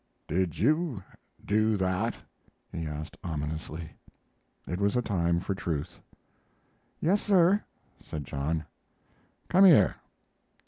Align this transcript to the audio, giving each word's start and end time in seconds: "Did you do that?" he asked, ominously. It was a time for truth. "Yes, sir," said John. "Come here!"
"Did 0.27 0.57
you 0.57 1.03
do 1.45 1.77
that?" 1.77 2.15
he 2.71 2.87
asked, 2.87 3.17
ominously. 3.23 3.91
It 4.65 4.79
was 4.79 4.95
a 4.95 5.01
time 5.03 5.39
for 5.39 5.53
truth. 5.53 5.99
"Yes, 6.99 7.21
sir," 7.21 7.63
said 8.03 8.23
John. 8.25 8.65
"Come 9.47 9.65
here!" 9.65 9.97